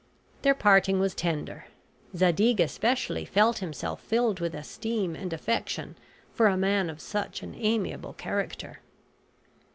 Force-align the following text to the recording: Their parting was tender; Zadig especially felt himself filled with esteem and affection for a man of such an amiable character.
Their 0.41 0.55
parting 0.55 0.99
was 0.99 1.13
tender; 1.13 1.67
Zadig 2.17 2.59
especially 2.59 3.23
felt 3.23 3.59
himself 3.59 4.01
filled 4.01 4.39
with 4.39 4.55
esteem 4.55 5.15
and 5.15 5.31
affection 5.31 5.95
for 6.33 6.47
a 6.47 6.57
man 6.57 6.89
of 6.89 6.99
such 6.99 7.43
an 7.43 7.53
amiable 7.53 8.13
character. 8.13 8.79